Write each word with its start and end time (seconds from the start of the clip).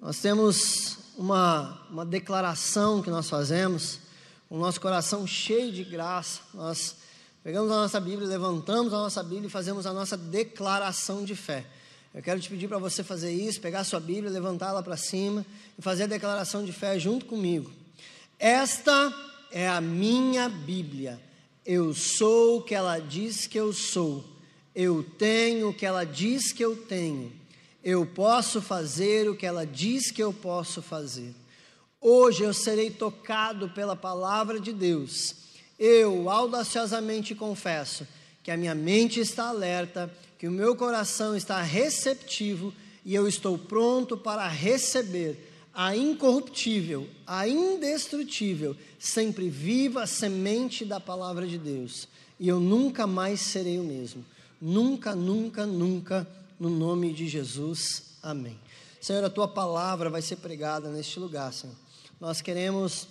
Nós 0.00 0.18
temos 0.18 0.96
uma, 1.18 1.78
uma 1.90 2.06
declaração 2.06 3.02
que 3.02 3.10
nós 3.10 3.28
fazemos, 3.28 3.98
o 4.48 4.56
nosso 4.56 4.80
coração 4.80 5.26
cheio 5.26 5.70
de 5.70 5.84
graça. 5.84 6.40
Nós 6.54 6.96
pegamos 7.44 7.70
a 7.70 7.74
nossa 7.74 8.00
Bíblia, 8.00 8.26
levantamos 8.26 8.94
a 8.94 8.96
nossa 8.96 9.22
Bíblia 9.22 9.48
e 9.48 9.50
fazemos 9.50 9.84
a 9.84 9.92
nossa 9.92 10.16
declaração 10.16 11.22
de 11.22 11.36
fé. 11.36 11.66
Eu 12.14 12.22
quero 12.22 12.40
te 12.40 12.48
pedir 12.48 12.66
para 12.66 12.78
você 12.78 13.04
fazer 13.04 13.30
isso, 13.30 13.60
pegar 13.60 13.80
a 13.80 13.84
sua 13.84 14.00
Bíblia, 14.00 14.30
levantá-la 14.30 14.82
para 14.82 14.96
cima 14.96 15.44
e 15.78 15.82
fazer 15.82 16.04
a 16.04 16.06
declaração 16.06 16.64
de 16.64 16.72
fé 16.72 16.98
junto 16.98 17.26
comigo. 17.26 17.70
Esta 18.38 19.14
é 19.52 19.68
a 19.68 19.82
minha 19.82 20.48
Bíblia. 20.48 21.20
Eu 21.64 21.92
sou 21.92 22.56
o 22.56 22.62
que 22.62 22.74
ela 22.74 22.98
diz 22.98 23.46
que 23.46 23.60
eu 23.60 23.70
sou. 23.70 24.24
Eu 24.74 25.04
tenho 25.18 25.68
o 25.68 25.74
que 25.74 25.84
ela 25.84 26.04
diz 26.04 26.52
que 26.52 26.64
eu 26.64 26.74
tenho. 26.74 27.39
Eu 27.82 28.04
posso 28.04 28.60
fazer 28.60 29.28
o 29.28 29.34
que 29.34 29.46
ela 29.46 29.66
diz 29.66 30.10
que 30.10 30.22
eu 30.22 30.32
posso 30.32 30.82
fazer. 30.82 31.34
Hoje 32.00 32.42
eu 32.42 32.52
serei 32.52 32.90
tocado 32.90 33.68
pela 33.70 33.96
palavra 33.96 34.60
de 34.60 34.72
Deus. 34.72 35.34
Eu 35.78 36.28
audaciosamente 36.28 37.34
confesso 37.34 38.06
que 38.42 38.50
a 38.50 38.56
minha 38.56 38.74
mente 38.74 39.20
está 39.20 39.48
alerta 39.48 40.10
que 40.38 40.48
o 40.48 40.50
meu 40.50 40.74
coração 40.74 41.36
está 41.36 41.60
receptivo 41.60 42.72
e 43.04 43.14
eu 43.14 43.28
estou 43.28 43.58
pronto 43.58 44.16
para 44.16 44.48
receber 44.48 45.50
a 45.74 45.94
incorruptível, 45.94 47.06
a 47.26 47.46
indestrutível, 47.46 48.74
sempre 48.98 49.50
viva 49.50 50.06
semente 50.06 50.84
da 50.84 50.98
palavra 50.98 51.46
de 51.46 51.58
Deus. 51.58 52.08
E 52.38 52.48
eu 52.48 52.58
nunca 52.58 53.06
mais 53.06 53.40
serei 53.40 53.78
o 53.78 53.84
mesmo. 53.84 54.24
Nunca, 54.58 55.14
nunca, 55.14 55.66
nunca, 55.66 56.26
no 56.60 56.68
nome 56.68 57.12
de 57.14 57.26
Jesus. 57.26 58.18
Amém. 58.22 58.60
Senhor, 59.00 59.24
a 59.24 59.30
tua 59.30 59.48
palavra 59.48 60.10
vai 60.10 60.20
ser 60.20 60.36
pregada 60.36 60.90
neste 60.90 61.18
lugar, 61.18 61.52
Senhor. 61.54 61.74
Nós 62.20 62.42
queremos 62.42 63.08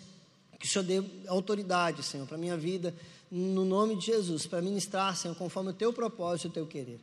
que 0.60 0.68
o 0.68 0.70
Senhor 0.70 0.86
dê 0.86 1.04
autoridade, 1.28 2.04
Senhor, 2.04 2.28
para 2.28 2.36
a 2.36 2.40
minha 2.40 2.56
vida 2.56 2.94
no 3.32 3.64
nome 3.64 3.96
de 3.96 4.08
Jesus, 4.08 4.48
para 4.48 4.62
ministrar, 4.62 5.16
Senhor, 5.16 5.36
conforme 5.36 5.70
o 5.70 5.74
teu 5.74 5.94
propósito 5.94 6.46
e 6.46 6.50
o 6.50 6.54
teu 6.54 6.68
querer. 6.68 7.00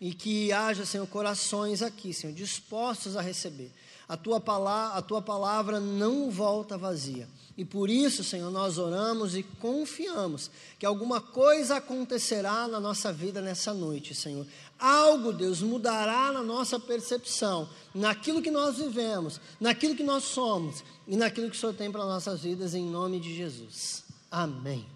E 0.00 0.14
que 0.14 0.52
haja, 0.52 0.84
Senhor, 0.84 1.06
corações 1.06 1.82
aqui, 1.82 2.12
Senhor, 2.12 2.34
dispostos 2.34 3.16
a 3.16 3.20
receber. 3.20 3.70
A 4.08 4.16
tua, 4.16 4.40
palavra, 4.40 4.98
a 4.98 5.02
tua 5.02 5.22
palavra 5.22 5.80
não 5.80 6.30
volta 6.30 6.76
vazia. 6.76 7.28
E 7.60 7.64
por 7.66 7.90
isso, 7.90 8.24
Senhor, 8.24 8.50
nós 8.50 8.78
oramos 8.78 9.36
e 9.36 9.42
confiamos 9.42 10.50
que 10.78 10.86
alguma 10.86 11.20
coisa 11.20 11.76
acontecerá 11.76 12.66
na 12.66 12.80
nossa 12.80 13.12
vida 13.12 13.42
nessa 13.42 13.74
noite, 13.74 14.14
Senhor. 14.14 14.46
Algo, 14.78 15.30
Deus, 15.30 15.60
mudará 15.60 16.32
na 16.32 16.42
nossa 16.42 16.80
percepção, 16.80 17.68
naquilo 17.94 18.40
que 18.40 18.50
nós 18.50 18.78
vivemos, 18.78 19.38
naquilo 19.60 19.94
que 19.94 20.02
nós 20.02 20.24
somos 20.24 20.82
e 21.06 21.18
naquilo 21.18 21.50
que 21.50 21.56
o 21.58 21.60
Senhor 21.60 21.74
tem 21.74 21.92
para 21.92 22.02
nossas 22.02 22.40
vidas, 22.40 22.74
em 22.74 22.88
nome 22.88 23.20
de 23.20 23.36
Jesus. 23.36 24.04
Amém. 24.30 24.86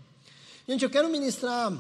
Gente, 0.67 0.85
eu 0.85 0.91
quero 0.91 1.11
ministrar 1.11 1.71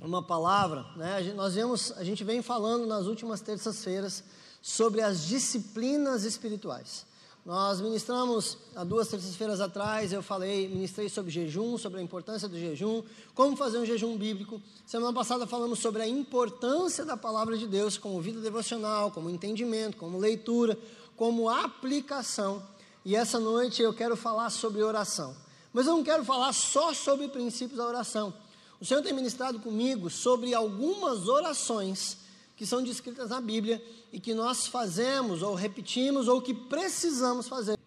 uma 0.00 0.22
palavra, 0.22 0.86
né? 0.96 1.30
Nós 1.34 1.56
vemos, 1.56 1.92
a 1.92 2.02
gente 2.02 2.24
vem 2.24 2.40
falando 2.40 2.86
nas 2.86 3.04
últimas 3.04 3.42
terças-feiras 3.42 4.24
sobre 4.62 5.02
as 5.02 5.26
disciplinas 5.26 6.24
espirituais. 6.24 7.04
Nós 7.46 7.80
ministramos 7.80 8.58
há 8.74 8.82
duas 8.82 9.06
terças-feiras 9.06 9.60
atrás, 9.60 10.12
eu 10.12 10.20
falei, 10.20 10.66
ministrei 10.66 11.08
sobre 11.08 11.30
jejum, 11.30 11.78
sobre 11.78 12.00
a 12.00 12.02
importância 12.02 12.48
do 12.48 12.58
jejum, 12.58 13.04
como 13.36 13.56
fazer 13.56 13.78
um 13.78 13.86
jejum 13.86 14.16
bíblico. 14.18 14.60
Semana 14.84 15.12
passada 15.12 15.46
falamos 15.46 15.78
sobre 15.78 16.02
a 16.02 16.08
importância 16.08 17.04
da 17.04 17.16
palavra 17.16 17.56
de 17.56 17.68
Deus 17.68 17.96
como 17.96 18.20
vida 18.20 18.40
devocional, 18.40 19.12
como 19.12 19.30
entendimento, 19.30 19.96
como 19.96 20.18
leitura, 20.18 20.76
como 21.14 21.48
aplicação. 21.48 22.60
E 23.04 23.14
essa 23.14 23.38
noite 23.38 23.80
eu 23.80 23.94
quero 23.94 24.16
falar 24.16 24.50
sobre 24.50 24.82
oração. 24.82 25.32
Mas 25.72 25.86
eu 25.86 25.92
não 25.92 26.02
quero 26.02 26.24
falar 26.24 26.52
só 26.52 26.92
sobre 26.92 27.28
princípios 27.28 27.78
da 27.78 27.86
oração. 27.86 28.34
O 28.80 28.84
Senhor 28.84 29.02
tem 29.02 29.12
ministrado 29.12 29.60
comigo 29.60 30.10
sobre 30.10 30.52
algumas 30.52 31.28
orações 31.28 32.25
que 32.56 32.66
são 32.66 32.82
descritas 32.82 33.30
na 33.30 33.40
Bíblia 33.40 33.84
e 34.10 34.18
que 34.18 34.32
nós 34.32 34.66
fazemos 34.66 35.42
ou 35.42 35.54
repetimos 35.54 36.26
ou 36.26 36.40
que 36.40 36.54
precisamos 36.54 37.46
fazer. 37.46 37.78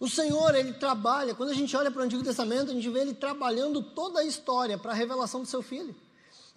O 0.00 0.08
Senhor, 0.08 0.54
ele 0.54 0.72
trabalha, 0.72 1.34
quando 1.34 1.50
a 1.50 1.54
gente 1.54 1.76
olha 1.76 1.90
para 1.90 2.00
o 2.00 2.04
Antigo 2.04 2.24
Testamento, 2.24 2.70
a 2.70 2.74
gente 2.74 2.88
vê 2.88 3.00
ele 3.00 3.14
trabalhando 3.14 3.82
toda 3.82 4.20
a 4.20 4.24
história 4.24 4.76
para 4.76 4.92
a 4.92 4.94
revelação 4.94 5.42
do 5.42 5.46
seu 5.46 5.62
filho. 5.62 5.94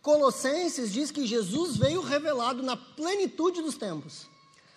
Colossenses 0.01 0.91
diz 0.91 1.11
que 1.11 1.27
Jesus 1.27 1.77
veio 1.77 2.01
revelado 2.01 2.63
na 2.63 2.75
plenitude 2.75 3.61
dos 3.61 3.77
tempos. 3.77 4.27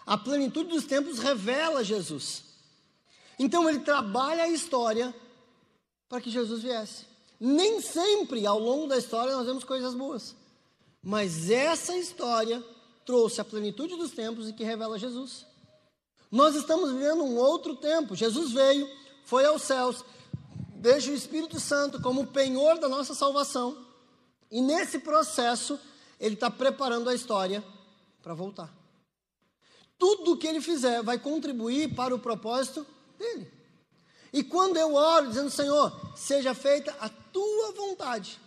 A 0.05 0.19
plenitude 0.19 0.71
dos 0.71 0.85
tempos 0.85 1.19
revela 1.19 1.83
Jesus. 1.83 2.45
Então 3.39 3.69
ele 3.69 3.81
trabalha 3.81 4.45
a 4.45 4.49
história 4.49 5.15
para 6.09 6.21
que 6.21 6.31
Jesus 6.31 6.63
viesse. 6.63 7.07
Nem 7.41 7.81
sempre 7.81 8.47
ao 8.47 8.59
longo 8.59 8.87
da 8.87 8.97
história 8.97 9.35
nós 9.35 9.47
vemos 9.47 9.65
coisas 9.65 9.95
boas, 9.95 10.35
mas 11.03 11.51
essa 11.51 11.97
história 11.97 12.62
trouxe 13.05 13.41
a 13.41 13.45
plenitude 13.45 13.97
dos 13.97 14.11
tempos 14.11 14.49
e 14.49 14.53
que 14.53 14.65
revela 14.65 14.99
Jesus. 14.99 15.47
Nós 16.31 16.55
estamos 16.57 16.91
vivendo 16.93 17.23
um 17.23 17.37
outro 17.37 17.77
tempo. 17.77 18.17
Jesus 18.17 18.53
veio, 18.53 18.89
foi 19.25 19.45
aos 19.45 19.62
céus, 19.62 20.05
deixa 20.75 21.11
o 21.11 21.15
Espírito 21.15 21.61
Santo 21.61 22.01
como 22.03 22.27
penhor 22.27 22.79
da 22.79 22.89
nossa 22.89 23.15
salvação, 23.15 23.87
e 24.51 24.61
nesse 24.61 24.99
processo 24.99 25.79
ele 26.19 26.35
está 26.35 26.51
preparando 26.51 27.09
a 27.09 27.15
história 27.15 27.65
para 28.23 28.35
voltar. 28.35 28.75
Tudo 29.99 30.33
o 30.33 30.37
que 30.37 30.47
ele 30.47 30.61
fizer 30.61 31.03
vai 31.03 31.19
contribuir 31.19 31.95
para 31.95 32.15
o 32.15 32.19
propósito 32.19 32.87
dele. 33.19 33.51
E 34.33 34.43
quando 34.43 34.77
eu 34.77 34.95
oro 34.95 35.29
dizendo, 35.29 35.51
Senhor, 35.51 35.93
seja 36.15 36.53
feita 36.55 36.95
a 37.01 37.09
tua 37.09 37.73
vontade. 37.73 38.39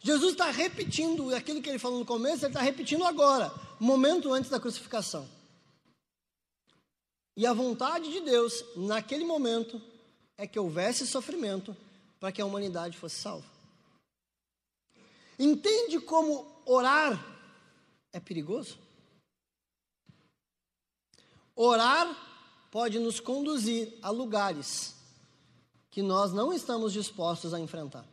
Jesus 0.00 0.32
está 0.32 0.50
repetindo 0.50 1.34
aquilo 1.34 1.60
que 1.62 1.68
ele 1.68 1.78
falou 1.78 1.98
no 1.98 2.06
começo, 2.06 2.44
ele 2.44 2.52
está 2.52 2.60
repetindo 2.60 3.04
agora, 3.04 3.52
momento 3.78 4.32
antes 4.32 4.50
da 4.50 4.58
crucificação. 4.58 5.28
E 7.36 7.46
a 7.46 7.52
vontade 7.52 8.10
de 8.10 8.20
Deus, 8.20 8.64
naquele 8.76 9.24
momento, 9.24 9.80
é 10.36 10.46
que 10.46 10.58
houvesse 10.58 11.06
sofrimento 11.06 11.76
para 12.18 12.32
que 12.32 12.40
a 12.40 12.46
humanidade 12.46 12.96
fosse 12.96 13.16
salva. 13.16 13.46
Entende 15.38 16.00
como 16.00 16.46
orar 16.66 17.30
é 18.12 18.18
perigoso? 18.18 18.78
Orar 21.54 22.08
pode 22.70 22.98
nos 22.98 23.20
conduzir 23.20 23.98
a 24.02 24.10
lugares 24.10 24.94
que 25.90 26.02
nós 26.02 26.32
não 26.32 26.52
estamos 26.52 26.92
dispostos 26.92 27.52
a 27.52 27.60
enfrentar. 27.60 28.06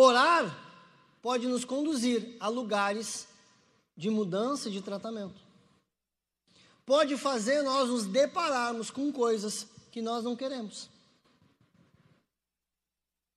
Orar 0.00 0.56
pode 1.20 1.48
nos 1.48 1.64
conduzir 1.64 2.36
a 2.38 2.46
lugares 2.46 3.26
de 3.96 4.08
mudança 4.08 4.70
de 4.70 4.80
tratamento. 4.80 5.42
Pode 6.86 7.16
fazer 7.16 7.62
nós 7.62 7.88
nos 7.88 8.06
depararmos 8.06 8.92
com 8.92 9.12
coisas 9.12 9.66
que 9.90 10.00
nós 10.00 10.22
não 10.22 10.36
queremos. 10.36 10.88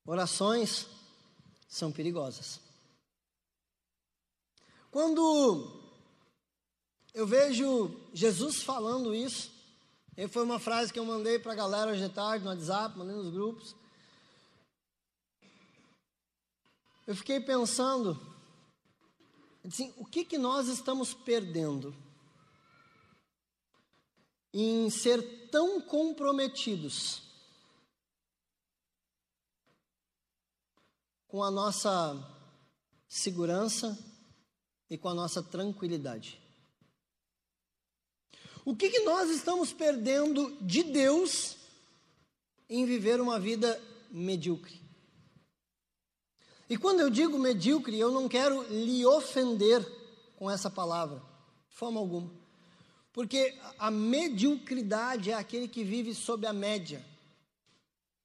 Orações 0.05 0.85
são 1.67 1.91
perigosas. 1.91 2.59
Quando 4.91 5.67
eu 7.11 7.25
vejo 7.25 7.99
Jesus 8.13 8.61
falando 8.61 9.15
isso, 9.15 9.51
e 10.15 10.27
foi 10.27 10.43
uma 10.43 10.59
frase 10.59 10.93
que 10.93 10.99
eu 10.99 11.05
mandei 11.05 11.39
para 11.39 11.53
a 11.53 11.55
galera 11.55 11.89
hoje 11.89 12.07
de 12.07 12.13
tarde 12.13 12.45
no 12.45 12.51
WhatsApp, 12.51 12.95
mandei 12.95 13.15
nos 13.15 13.31
grupos. 13.31 13.80
Eu 17.05 17.15
fiquei 17.15 17.39
pensando, 17.39 18.19
assim, 19.65 19.93
o 19.97 20.05
que, 20.05 20.23
que 20.23 20.37
nós 20.37 20.67
estamos 20.67 21.13
perdendo 21.13 21.95
em 24.53 24.89
ser 24.89 25.49
tão 25.49 25.81
comprometidos 25.81 27.23
com 31.27 31.43
a 31.43 31.49
nossa 31.49 32.15
segurança 33.07 33.97
e 34.89 34.97
com 34.97 35.09
a 35.09 35.13
nossa 35.13 35.41
tranquilidade? 35.41 36.39
O 38.63 38.75
que, 38.75 38.89
que 38.89 38.99
nós 38.99 39.29
estamos 39.31 39.73
perdendo 39.73 40.55
de 40.61 40.83
Deus 40.83 41.57
em 42.69 42.85
viver 42.85 43.19
uma 43.19 43.39
vida 43.39 43.81
medíocre? 44.11 44.80
E 46.71 46.77
quando 46.77 47.01
eu 47.01 47.09
digo 47.09 47.37
medíocre, 47.37 47.99
eu 47.99 48.09
não 48.09 48.29
quero 48.29 48.63
lhe 48.69 49.05
ofender 49.05 49.85
com 50.37 50.49
essa 50.49 50.69
palavra, 50.69 51.21
de 51.69 51.75
forma 51.75 51.99
alguma. 51.99 52.31
Porque 53.11 53.59
a 53.77 53.91
mediocridade 53.91 55.31
é 55.31 55.33
aquele 55.33 55.67
que 55.67 55.83
vive 55.83 56.15
sob 56.15 56.47
a 56.47 56.53
média. 56.53 57.05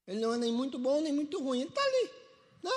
Ele 0.07 0.21
não 0.21 0.33
é 0.33 0.39
nem 0.39 0.53
muito 0.53 0.79
bom 0.79 1.01
nem 1.01 1.13
muito 1.13 1.43
ruim, 1.43 1.63
ele 1.63 1.71
está 1.71 1.83
ali, 1.83 2.11
né? 2.63 2.71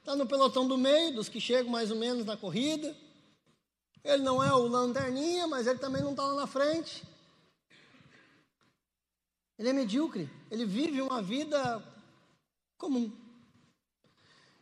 Está 0.00 0.14
no 0.14 0.26
pelotão 0.26 0.68
do 0.68 0.76
meio, 0.76 1.14
dos 1.14 1.30
que 1.30 1.40
chegam 1.40 1.72
mais 1.72 1.90
ou 1.90 1.96
menos 1.96 2.26
na 2.26 2.36
corrida. 2.36 2.94
Ele 4.04 4.22
não 4.22 4.44
é 4.44 4.52
o 4.52 4.66
lanterninha, 4.66 5.46
mas 5.46 5.66
ele 5.66 5.78
também 5.78 6.02
não 6.02 6.10
está 6.10 6.26
lá 6.26 6.34
na 6.34 6.46
frente. 6.46 7.02
Ele 9.58 9.70
é 9.70 9.72
medíocre. 9.72 10.28
Ele 10.50 10.66
vive 10.66 11.00
uma 11.00 11.22
vida 11.22 11.82
comum. 12.76 13.25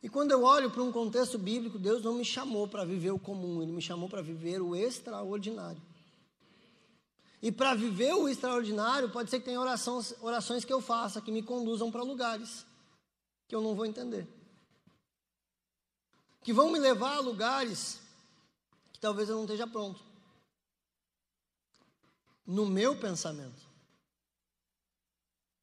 E 0.05 0.09
quando 0.11 0.33
eu 0.33 0.43
olho 0.43 0.71
para 0.71 0.83
um 0.83 0.93
contexto 0.93 1.39
bíblico, 1.39 1.79
Deus 1.79 2.03
não 2.03 2.13
me 2.13 2.27
chamou 2.27 2.69
para 2.69 2.85
viver 2.85 3.11
o 3.11 3.19
comum, 3.19 3.63
Ele 3.63 3.73
me 3.73 3.81
chamou 3.81 4.07
para 4.07 4.21
viver 4.21 4.61
o 4.61 4.77
extraordinário. 4.77 5.81
E 7.41 7.51
para 7.51 7.75
viver 7.75 8.13
o 8.13 8.29
extraordinário, 8.29 9.09
pode 9.09 9.31
ser 9.31 9.39
que 9.39 9.47
tenha 9.47 9.59
orações, 9.59 10.15
orações 10.21 10.63
que 10.63 10.71
eu 10.71 10.83
faça 10.83 11.23
que 11.23 11.33
me 11.33 11.43
conduzam 11.43 11.91
para 11.91 12.03
lugares 12.03 12.67
que 13.49 13.55
eu 13.55 13.63
não 13.63 13.75
vou 13.75 13.87
entender. 13.87 14.29
Que 16.43 16.53
vão 16.53 16.71
me 16.71 16.79
levar 16.79 17.17
a 17.17 17.21
lugares 17.21 17.99
que 18.93 19.01
talvez 19.01 19.31
eu 19.31 19.37
não 19.37 19.45
esteja 19.45 19.67
pronto. 19.67 20.05
No 22.47 22.67
meu 22.67 22.95
pensamento. 23.01 23.63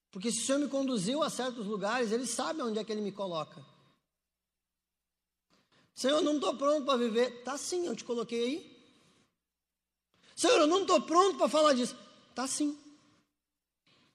Porque 0.09 0.31
se 0.31 0.41
o 0.41 0.45
Senhor 0.47 0.57
me 0.57 0.67
conduziu 0.67 1.21
a 1.21 1.29
certos 1.29 1.67
lugares, 1.67 2.11
Ele 2.11 2.25
sabe 2.25 2.63
onde 2.63 2.79
é 2.79 2.83
que 2.83 2.91
Ele 2.91 3.01
me 3.01 3.11
coloca. 3.11 3.63
Senhor, 5.93 6.17
eu 6.17 6.21
não 6.21 6.35
estou 6.35 6.55
pronto 6.55 6.85
para 6.85 6.97
viver. 6.97 7.43
Tá 7.43 7.57
sim, 7.57 7.85
eu 7.85 7.95
te 7.95 8.03
coloquei 8.03 8.43
aí. 8.43 8.71
Senhor, 10.35 10.59
eu 10.59 10.67
não 10.67 10.81
estou 10.81 11.01
pronto 11.01 11.37
para 11.37 11.49
falar 11.49 11.73
disso. 11.73 11.95
Tá 12.33 12.47
sim. 12.47 12.77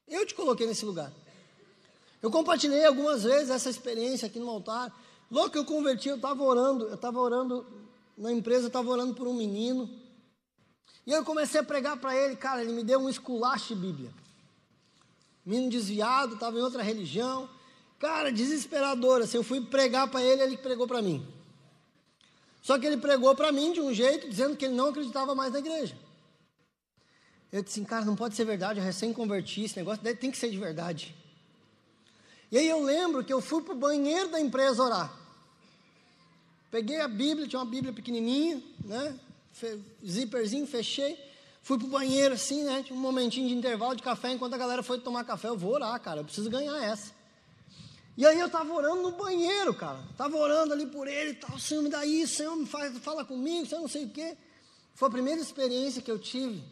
Eu 0.09 0.27
te 0.27 0.35
coloquei 0.35 0.67
nesse 0.67 0.85
lugar. 0.85 1.13
Eu 2.23 2.31
compartilhei 2.31 2.85
algumas 2.85 3.25
vezes 3.25 3.51
essa 3.51 3.71
experiência 3.71 4.27
aqui 4.27 4.39
no 4.39 4.49
altar. 4.51 4.93
Logo 5.31 5.51
que 5.51 5.59
eu 5.59 5.65
converti, 5.65 6.09
eu 6.09 6.17
estava 6.17 6.43
orando, 6.43 6.87
eu 6.87 6.95
estava 6.95 7.21
orando 7.21 7.67
na 8.17 8.33
empresa, 8.33 8.65
eu 8.65 8.69
estava 8.69 8.89
orando 8.89 9.15
por 9.15 9.27
um 9.27 9.35
menino. 9.35 9.89
E 11.07 11.13
eu 11.13 11.25
comecei 11.25 11.61
a 11.61 11.65
pregar 11.65 11.97
para 11.99 12.17
ele, 12.17 12.37
cara, 12.37 12.63
ele 12.63 12.73
me 12.73 12.83
deu 12.83 12.99
um 12.99 13.09
esculacho 13.09 13.75
de 13.75 13.81
Bíblia. 13.81 14.13
Menino 15.45 15.71
desviado, 15.71 16.35
estava 16.35 16.59
em 16.59 16.63
outra 16.63 16.83
religião. 16.83 17.49
Cara, 17.99 18.33
desesperador, 18.33 19.23
assim, 19.23 19.37
eu 19.37 19.45
fui 19.45 19.61
pregar 19.61 20.11
para 20.11 20.23
ele, 20.23 20.43
ele 20.43 20.57
pregou 20.57 20.87
para 20.87 21.01
mim. 21.01 21.25
Só 22.67 22.77
que 22.81 22.85
ele 22.85 22.97
pregou 22.97 23.33
para 23.33 23.53
mim 23.53 23.73
de 23.73 23.81
um 23.81 23.95
jeito, 23.95 24.29
dizendo 24.29 24.57
que 24.57 24.65
ele 24.65 24.75
não 24.75 24.89
acreditava 24.89 25.37
mais 25.37 25.53
na 25.53 25.61
igreja. 25.61 25.97
Eu 27.53 27.63
disse 27.63 27.79
assim, 27.79 27.89
cara, 27.89 28.05
não 28.05 28.17
pode 28.17 28.35
ser 28.35 28.45
verdade, 28.45 28.81
eu 28.81 28.85
recém-converti, 28.85 29.63
esse 29.63 29.77
negócio 29.77 30.03
tem 30.17 30.33
que 30.33 30.37
ser 30.37 30.51
de 30.51 30.59
verdade. 30.59 31.15
E 32.51 32.59
aí 32.59 32.69
eu 32.69 32.83
lembro 32.83 33.23
que 33.23 33.33
eu 33.33 33.41
fui 33.41 33.63
para 33.63 33.73
o 33.73 33.77
banheiro 33.77 34.31
da 34.31 34.41
empresa 34.41 34.83
orar. 34.83 35.17
Peguei 36.69 37.01
a 37.01 37.07
Bíblia, 37.07 37.47
tinha 37.47 37.61
uma 37.61 37.71
Bíblia 37.71 37.93
pequenininha, 37.93 38.61
né? 38.85 39.17
Zíperzinho, 40.05 40.67
fechei. 40.67 41.17
Fui 41.63 41.79
para 41.79 41.87
o 41.87 41.91
banheiro 41.91 42.35
assim, 42.35 42.65
né? 42.65 42.83
Tinha 42.83 42.99
um 42.99 43.01
momentinho 43.01 43.49
de 43.49 43.55
intervalo 43.55 43.95
de 43.95 44.03
café. 44.03 44.33
Enquanto 44.33 44.55
a 44.55 44.59
galera 44.59 44.83
foi 44.83 44.99
tomar 44.99 45.23
café, 45.23 45.47
eu 45.47 45.57
vou 45.57 45.75
orar, 45.75 46.01
cara. 46.01 46.19
Eu 46.19 46.25
preciso 46.25 46.51
ganhar 46.51 46.83
essa. 46.83 47.15
E 48.17 48.25
aí 48.25 48.39
eu 48.39 48.47
estava 48.47 48.73
orando 48.73 49.03
no 49.03 49.13
banheiro, 49.13 49.75
cara. 49.75 50.01
Estava 50.11 50.37
orando 50.37 50.73
ali 50.73 50.87
por 50.87 51.07
ele 51.07 51.31
e 51.31 51.35
tal. 51.35 51.59
Senhor, 51.59 51.83
me 51.83 51.91
dá 51.91 52.07
isso, 52.07 52.37
Senhor, 52.37 52.57
me 52.57 52.67
faz, 52.67 52.97
fala 52.99 53.25
comigo, 53.25 53.67
Senhor, 53.67 53.83
não 53.83 53.89
sei 53.89 54.07
o 54.07 54.11
quê. 54.11 54.37
Foi 54.95 55.09
a 55.09 55.11
primeira 55.11 55.41
experiência 55.41 56.01
que 56.01 56.11
eu 56.11 56.19
tive 56.19 56.63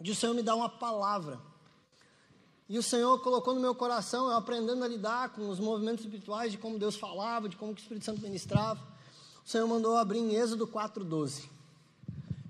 de 0.00 0.10
o 0.10 0.14
Senhor 0.14 0.34
me 0.34 0.42
dar 0.42 0.54
uma 0.54 0.68
palavra. 0.68 1.40
E 2.68 2.78
o 2.78 2.82
Senhor 2.82 3.18
colocou 3.20 3.54
no 3.54 3.60
meu 3.60 3.74
coração, 3.74 4.26
eu 4.26 4.36
aprendendo 4.36 4.84
a 4.84 4.88
lidar 4.88 5.30
com 5.30 5.48
os 5.48 5.58
movimentos 5.58 6.04
espirituais, 6.04 6.52
de 6.52 6.58
como 6.58 6.78
Deus 6.78 6.96
falava, 6.96 7.48
de 7.48 7.56
como 7.56 7.72
o 7.72 7.74
Espírito 7.74 8.04
Santo 8.04 8.20
ministrava. 8.20 8.80
O 9.44 9.48
Senhor 9.48 9.66
mandou 9.66 9.96
abrir 9.96 10.18
em 10.18 10.34
Êxodo 10.34 10.66
4,12. 10.66 11.44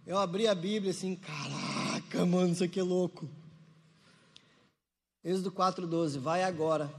Eu 0.07 0.19
abri 0.19 0.47
a 0.47 0.55
Bíblia 0.55 0.91
assim, 0.91 1.17
caraca, 1.17 2.27
mano, 2.27 2.53
isso 2.53 2.63
aqui 2.63 2.79
é 2.79 2.83
louco. 2.83 3.29
Êxodo 5.25 5.51
4,12, 5.51 6.19
vai 6.19 6.45
agora, 6.45 6.93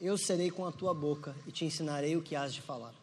eu 0.00 0.18
serei 0.18 0.50
com 0.50 0.66
a 0.66 0.72
tua 0.72 0.92
boca 0.92 1.34
e 1.46 1.52
te 1.52 1.64
ensinarei 1.64 2.16
o 2.16 2.22
que 2.22 2.36
has 2.36 2.52
de 2.52 2.60
falar. 2.60 2.94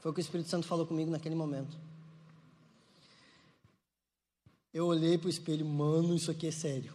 Foi 0.00 0.10
o 0.10 0.14
que 0.14 0.20
o 0.20 0.22
Espírito 0.22 0.48
Santo 0.48 0.66
falou 0.66 0.86
comigo 0.86 1.10
naquele 1.10 1.34
momento. 1.34 1.76
Eu 4.74 4.86
olhei 4.86 5.18
para 5.18 5.26
o 5.26 5.30
espelho, 5.30 5.66
mano, 5.66 6.14
isso 6.14 6.30
aqui 6.30 6.46
é 6.46 6.50
sério. 6.50 6.92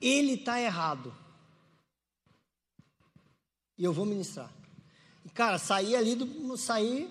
Ele 0.00 0.32
está 0.32 0.60
errado. 0.60 1.14
E 3.78 3.84
eu 3.84 3.92
vou 3.92 4.04
ministrar. 4.04 4.52
E, 5.24 5.30
cara, 5.30 5.58
saí 5.58 5.94
ali 5.94 6.16
do. 6.16 6.56
Saí. 6.56 7.10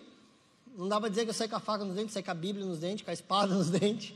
Não 0.76 0.88
dá 0.88 1.00
para 1.00 1.10
dizer 1.10 1.24
que 1.24 1.30
eu 1.30 1.34
saí 1.34 1.48
com 1.48 1.56
a 1.56 1.60
faca 1.60 1.86
nos 1.86 1.96
dentes, 1.96 2.14
saí 2.14 2.24
com 2.24 2.32
a 2.32 2.36
Bíblia 2.36 2.66
nos 2.66 2.80
dentes, 2.80 3.04
com 3.04 3.12
a 3.12 3.14
espada 3.14 3.56
nos 3.56 3.70
dentes. 3.70 4.14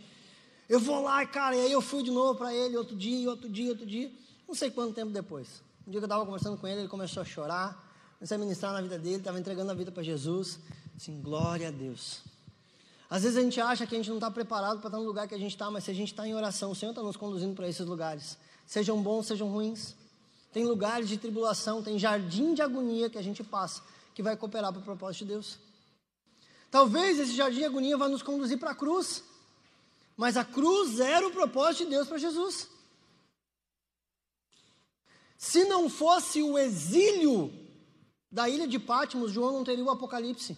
Eu 0.68 0.80
vou 0.80 1.01
lá, 1.01 1.25
cara, 1.25 1.56
e 1.56 1.62
aí 1.62 1.72
eu 1.72 1.81
fui 1.81 2.04
de 2.04 2.12
novo 2.12 2.38
para 2.38 2.54
ele, 2.54 2.75
outro 2.75 2.96
dia, 2.96 3.30
outro 3.30 3.50
dia, 3.50 3.69
outro 3.69 3.86
dia. 3.86 4.12
Não 4.47 4.56
sei 4.56 4.71
quanto 4.71 4.94
tempo 4.94 5.12
depois. 5.12 5.63
Um 5.88 5.92
dia 5.92 6.00
que 6.00 6.06
eu 6.06 6.07
estava 6.07 6.25
conversando 6.25 6.57
com 6.57 6.68
ele, 6.68 6.81
ele 6.81 6.88
começou 6.88 7.21
a 7.21 7.25
chorar. 7.25 7.83
Comecei 8.18 8.36
a 8.36 8.39
ministrar 8.39 8.74
na 8.74 8.81
vida 8.81 8.97
dele, 8.97 9.18
estava 9.18 9.39
entregando 9.39 9.71
a 9.71 9.74
vida 9.74 9.92
para 9.92 10.01
Jesus. 10.01 10.59
Assim, 10.95 11.21
glória 11.21 11.68
a 11.68 11.71
Deus. 11.71 12.21
Às 13.09 13.24
vezes 13.24 13.38
a 13.38 13.42
gente 13.42 13.62
acha 13.62 13.86
que 13.86 13.94
a 13.94 13.97
gente 13.97 14.09
não 14.09 14.18
está 14.18 14.31
preparado 14.31 14.80
para 14.80 14.88
estar 14.88 14.97
no 14.97 15.06
lugar 15.06 15.27
que 15.27 15.36
a 15.36 15.38
gente 15.38 15.51
está, 15.51 15.69
mas 15.69 15.83
se 15.83 15.92
a 15.92 15.94
gente 15.94 16.12
está 16.12 16.27
em 16.27 16.33
oração, 16.33 16.71
o 16.71 16.75
Senhor 16.75 16.92
está 16.92 17.03
nos 17.03 17.15
conduzindo 17.15 17.53
para 17.53 17.68
esses 17.68 17.86
lugares. 17.86 18.38
Sejam 18.65 19.01
bons, 19.01 19.27
sejam 19.27 19.47
ruins. 19.47 19.95
Tem 20.51 20.65
lugares 20.65 21.07
de 21.07 21.18
tribulação, 21.18 21.83
tem 21.83 22.00
jardim 22.00 22.53
de 22.53 22.62
agonia 22.62 23.09
que 23.09 23.18
a 23.18 23.21
gente 23.21 23.44
passa, 23.44 23.83
que 24.13 24.24
vai 24.24 24.36
cooperar 24.36 24.71
para 24.71 24.81
o 24.81 24.83
propósito 24.83 25.25
de 25.25 25.33
Deus. 25.33 25.59
Talvez 26.71 27.19
esse 27.19 27.36
jardim 27.36 27.59
de 27.59 27.65
agonia 27.65 27.98
vá 27.98 28.07
nos 28.07 28.24
conduzir 28.24 28.57
para 28.57 28.71
a 28.71 28.75
cruz, 28.75 29.24
mas 30.18 30.36
a 30.38 30.45
cruz 30.45 31.00
era 31.00 31.27
o 31.27 31.31
propósito 31.31 31.83
de 31.83 31.91
Deus 31.91 32.07
para 32.07 32.18
Jesus. 32.18 32.69
Se 35.38 35.66
não 35.66 35.90
fosse 35.90 36.42
o 36.42 36.58
exílio 36.58 37.52
da 38.32 38.50
ilha 38.50 38.68
de 38.68 38.80
Patmos, 38.80 39.32
João 39.32 39.54
não 39.54 39.64
teria 39.64 39.84
o 39.84 39.90
Apocalipse. 39.90 40.58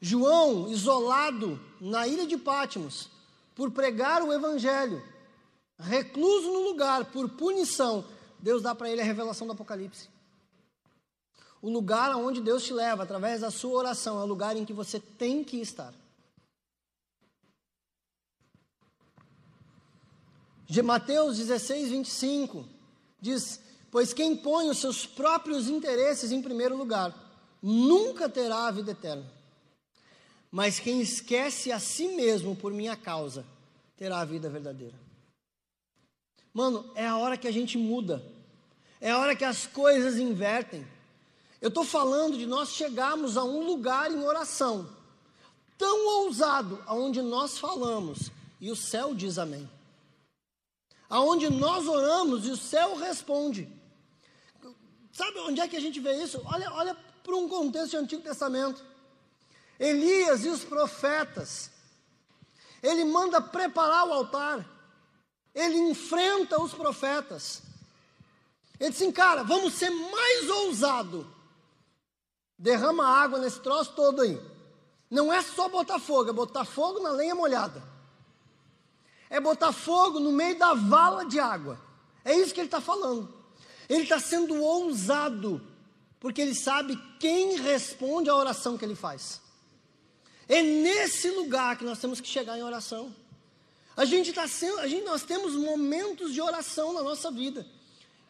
João, 0.00 0.68
isolado 0.68 1.60
na 1.80 2.06
ilha 2.06 2.26
de 2.26 2.36
Patmos, 2.36 3.10
por 3.54 3.70
pregar 3.70 4.22
o 4.22 4.32
evangelho, 4.32 5.02
recluso 5.78 6.50
no 6.50 6.60
lugar 6.60 7.06
por 7.06 7.28
punição, 7.28 8.04
Deus 8.38 8.62
dá 8.62 8.74
para 8.74 8.90
ele 8.90 9.02
a 9.02 9.04
revelação 9.04 9.46
do 9.46 9.52
Apocalipse. 9.52 10.08
O 11.60 11.68
lugar 11.68 12.10
aonde 12.10 12.40
Deus 12.40 12.64
te 12.64 12.72
leva, 12.72 13.02
através 13.02 13.42
da 13.42 13.50
sua 13.50 13.78
oração, 13.78 14.18
é 14.18 14.24
o 14.24 14.26
lugar 14.26 14.56
em 14.56 14.64
que 14.64 14.72
você 14.72 14.98
tem 14.98 15.44
que 15.44 15.58
estar. 15.58 15.92
De 20.70 20.82
Mateus 20.82 21.36
16, 21.36 21.90
25, 21.90 22.64
diz: 23.20 23.60
Pois 23.90 24.12
quem 24.12 24.36
põe 24.36 24.70
os 24.70 24.78
seus 24.78 25.04
próprios 25.04 25.68
interesses 25.68 26.30
em 26.30 26.40
primeiro 26.40 26.76
lugar, 26.76 27.12
nunca 27.60 28.28
terá 28.28 28.68
a 28.68 28.70
vida 28.70 28.92
eterna. 28.92 29.28
Mas 30.48 30.78
quem 30.78 31.00
esquece 31.00 31.72
a 31.72 31.80
si 31.80 32.06
mesmo 32.14 32.54
por 32.54 32.72
minha 32.72 32.96
causa, 32.96 33.44
terá 33.96 34.20
a 34.20 34.24
vida 34.24 34.48
verdadeira. 34.48 34.94
Mano, 36.54 36.88
é 36.94 37.04
a 37.04 37.16
hora 37.16 37.36
que 37.36 37.48
a 37.48 37.52
gente 37.52 37.76
muda. 37.76 38.24
É 39.00 39.10
a 39.10 39.18
hora 39.18 39.34
que 39.34 39.44
as 39.44 39.66
coisas 39.66 40.18
invertem. 40.18 40.86
Eu 41.60 41.70
estou 41.70 41.84
falando 41.84 42.38
de 42.38 42.46
nós 42.46 42.68
chegarmos 42.68 43.36
a 43.36 43.42
um 43.42 43.66
lugar 43.66 44.12
em 44.12 44.22
oração 44.22 44.88
tão 45.76 46.22
ousado, 46.22 46.80
aonde 46.86 47.20
nós 47.22 47.58
falamos 47.58 48.30
e 48.60 48.70
o 48.70 48.76
céu 48.76 49.16
diz 49.16 49.36
amém. 49.36 49.68
Aonde 51.10 51.50
nós 51.50 51.88
oramos 51.88 52.46
e 52.46 52.50
o 52.50 52.56
céu 52.56 52.96
responde. 52.96 53.68
Sabe 55.12 55.40
onde 55.40 55.60
é 55.60 55.66
que 55.66 55.76
a 55.76 55.80
gente 55.80 55.98
vê 55.98 56.22
isso? 56.22 56.40
Olha, 56.44 56.72
olha 56.72 56.96
para 57.24 57.34
um 57.34 57.48
contexto 57.48 57.92
do 57.92 57.98
Antigo 57.98 58.22
Testamento. 58.22 58.82
Elias 59.78 60.44
e 60.44 60.48
os 60.48 60.64
profetas. 60.64 61.70
Ele 62.80 63.04
manda 63.04 63.40
preparar 63.40 64.06
o 64.06 64.12
altar. 64.12 64.64
Ele 65.52 65.78
enfrenta 65.78 66.62
os 66.62 66.72
profetas. 66.72 67.62
Ele 68.78 68.90
diz 68.90 69.02
assim, 69.02 69.10
cara, 69.10 69.42
vamos 69.42 69.74
ser 69.74 69.90
mais 69.90 70.48
ousado. 70.48 71.26
Derrama 72.56 73.04
água 73.04 73.40
nesse 73.40 73.58
troço 73.60 73.92
todo 73.94 74.22
aí. 74.22 74.40
Não 75.10 75.32
é 75.32 75.42
só 75.42 75.68
botar 75.68 75.98
fogo, 75.98 76.30
é 76.30 76.32
botar 76.32 76.64
fogo 76.64 77.00
na 77.00 77.10
lenha 77.10 77.34
molhada. 77.34 77.89
É 79.30 79.40
botar 79.40 79.72
fogo 79.72 80.18
no 80.18 80.32
meio 80.32 80.58
da 80.58 80.74
vala 80.74 81.24
de 81.24 81.38
água. 81.38 81.80
É 82.24 82.36
isso 82.36 82.52
que 82.52 82.60
ele 82.60 82.66
está 82.66 82.80
falando. 82.80 83.32
Ele 83.88 84.02
está 84.02 84.18
sendo 84.20 84.60
ousado, 84.60 85.64
porque 86.18 86.40
ele 86.40 86.54
sabe 86.54 87.00
quem 87.18 87.56
responde 87.56 88.28
à 88.28 88.34
oração 88.34 88.76
que 88.76 88.84
ele 88.84 88.96
faz. 88.96 89.40
É 90.48 90.62
nesse 90.62 91.30
lugar 91.30 91.78
que 91.78 91.84
nós 91.84 92.00
temos 92.00 92.20
que 92.20 92.28
chegar 92.28 92.58
em 92.58 92.62
oração. 92.62 93.14
A 93.96 94.04
gente 94.04 94.30
está 94.30 94.48
sendo, 94.48 94.80
a 94.80 94.88
gente, 94.88 95.04
nós 95.04 95.22
temos 95.22 95.54
momentos 95.54 96.34
de 96.34 96.40
oração 96.40 96.92
na 96.92 97.02
nossa 97.02 97.30
vida 97.30 97.66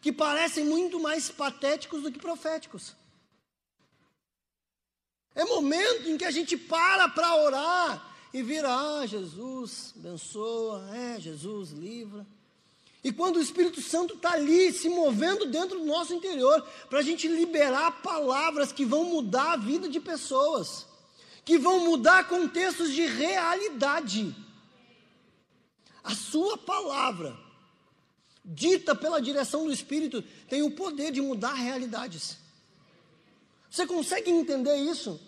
que 0.01 0.11
parecem 0.11 0.65
muito 0.65 0.99
mais 0.99 1.29
patéticos 1.29 2.01
do 2.01 2.11
que 2.11 2.19
proféticos. 2.19 2.95
É 5.33 5.45
momento 5.45 6.09
em 6.09 6.17
que 6.17 6.25
a 6.25 6.31
gente 6.31 6.57
para 6.57 7.07
para 7.07 7.35
orar 7.35 8.10
e 8.33 8.41
vira, 8.41 8.69
ah, 8.69 9.05
Jesus 9.05 9.93
abençoa, 9.97 10.89
é, 10.95 11.19
Jesus 11.19 11.71
livra. 11.71 12.25
E 13.03 13.11
quando 13.11 13.37
o 13.37 13.41
Espírito 13.41 13.81
Santo 13.81 14.13
está 14.13 14.33
ali 14.33 14.71
se 14.71 14.87
movendo 14.87 15.47
dentro 15.47 15.79
do 15.79 15.85
nosso 15.85 16.13
interior, 16.13 16.61
para 16.89 16.99
a 16.99 17.03
gente 17.03 17.27
liberar 17.27 18.01
palavras 18.01 18.71
que 18.71 18.85
vão 18.85 19.05
mudar 19.05 19.53
a 19.53 19.57
vida 19.57 19.89
de 19.89 19.99
pessoas, 19.99 20.85
que 21.43 21.57
vão 21.57 21.79
mudar 21.79 22.27
contextos 22.27 22.91
de 22.91 23.05
realidade. 23.05 24.35
A 26.03 26.13
sua 26.13 26.57
palavra, 26.57 27.37
dita 28.45 28.95
pela 28.95 29.21
direção 29.21 29.65
do 29.65 29.73
Espírito, 29.73 30.23
tem 30.47 30.61
o 30.61 30.71
poder 30.71 31.11
de 31.11 31.21
mudar 31.21 31.53
realidades. 31.53 32.37
Você 33.69 33.87
consegue 33.87 34.29
entender 34.29 34.75
isso? 34.75 35.19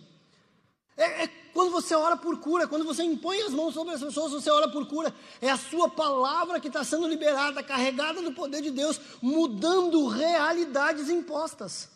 É, 0.96 1.24
é, 1.24 1.43
quando 1.54 1.72
você 1.72 1.94
ora 1.94 2.18
por 2.18 2.40
cura, 2.40 2.68
quando 2.68 2.84
você 2.84 3.04
impõe 3.04 3.40
as 3.42 3.54
mãos 3.54 3.76
sobre 3.76 3.94
as 3.94 4.02
pessoas, 4.02 4.32
você 4.32 4.50
ora 4.50 4.68
por 4.68 4.88
cura. 4.88 5.14
É 5.40 5.52
a 5.52 5.58
sua 5.58 5.88
palavra 5.88 6.60
que 6.60 6.68
está 6.68 6.84
sendo 6.84 7.08
liberada, 7.08 7.62
carregada 7.62 8.22
do 8.24 8.34
poder 8.34 8.62
de 8.62 8.72
Deus, 8.72 9.00
mudando 9.22 10.08
realidades 10.08 11.10
impostas. 11.10 11.90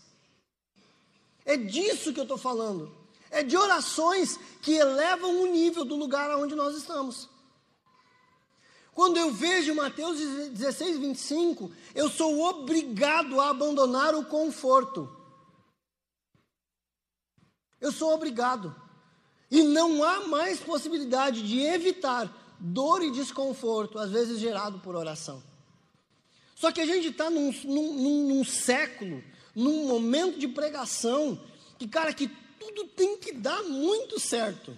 É 1.43 1.57
disso 1.57 2.13
que 2.13 2.19
eu 2.19 2.23
estou 2.23 2.37
falando. 2.37 2.95
É 3.31 3.41
de 3.41 3.57
orações 3.57 4.39
que 4.61 4.73
elevam 4.73 5.41
o 5.41 5.47
nível 5.47 5.83
do 5.83 5.95
lugar 5.95 6.29
onde 6.37 6.53
nós 6.53 6.75
estamos. 6.75 7.27
Quando 8.93 9.17
eu 9.17 9.31
vejo 9.31 9.73
Mateus 9.73 10.19
16, 10.51 10.97
25, 10.99 11.71
eu 11.95 12.09
sou 12.09 12.41
obrigado 12.41 13.41
a 13.41 13.49
abandonar 13.49 14.13
o 14.13 14.25
conforto. 14.25 15.09
Eu 17.81 17.91
sou 17.91 18.13
obrigado. 18.13 18.86
E 19.49 19.63
não 19.63 20.03
há 20.03 20.27
mais 20.27 20.59
possibilidade 20.59 21.41
de 21.41 21.59
evitar 21.61 22.31
dor 22.59 23.03
e 23.03 23.11
desconforto, 23.11 23.97
às 23.99 24.11
vezes 24.11 24.39
gerado 24.39 24.79
por 24.79 24.95
oração. 24.95 25.41
Só 26.55 26.71
que 26.71 26.81
a 26.81 26.85
gente 26.85 27.09
está 27.09 27.29
num, 27.29 27.51
num, 27.63 28.27
num, 28.27 28.43
século, 28.43 29.23
num 29.55 29.87
momento 29.87 30.39
de 30.39 30.47
pregação, 30.47 31.39
que, 31.77 31.87
cara, 31.87 32.13
que 32.13 32.27
tudo 32.59 32.85
tem 32.85 33.17
que 33.17 33.31
dar 33.31 33.63
muito 33.63 34.19
certo. 34.19 34.75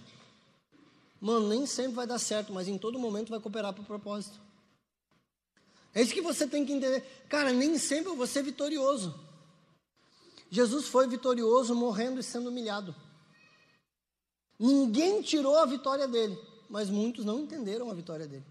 Mano, 1.22 1.48
nem 1.48 1.66
sempre 1.66 1.94
vai 1.94 2.06
dar 2.06 2.20
certo, 2.20 2.54
mas 2.54 2.68
em 2.68 2.78
todo 2.78 3.00
momento 3.00 3.30
vai 3.30 3.40
cooperar 3.40 3.74
para 3.74 3.82
o 3.82 3.86
propósito. 3.86 4.40
É 5.94 6.02
isso 6.02 6.14
que 6.14 6.22
você 6.22 6.46
tem 6.46 6.66
que 6.66 6.74
entender. 6.74 7.02
Cara, 7.28 7.52
nem 7.52 7.78
sempre 7.78 8.12
eu 8.12 8.16
vou 8.16 8.28
ser 8.28 8.44
vitorioso. 8.44 9.18
Jesus 10.52 10.88
foi 10.88 11.08
vitorioso 11.08 11.74
morrendo 11.76 12.20
e 12.20 12.24
sendo 12.24 12.50
humilhado. 12.50 12.96
Ninguém 14.60 15.22
tirou 15.22 15.58
a 15.58 15.66
vitória 15.66 16.06
dele, 16.06 16.38
mas 16.70 16.90
muitos 16.90 17.24
não 17.24 17.40
entenderam 17.40 17.90
a 17.90 17.94
vitória 17.94 18.28
dele. 18.28 18.46